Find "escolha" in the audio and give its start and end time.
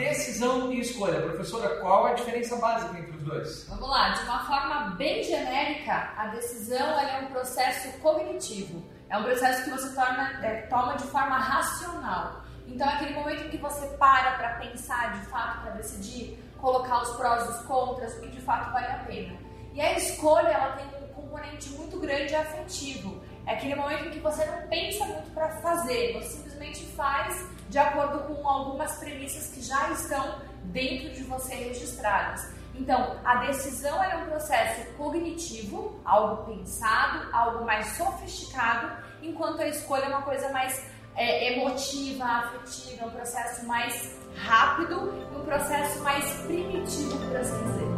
0.80-1.20, 19.98-20.48, 39.68-40.04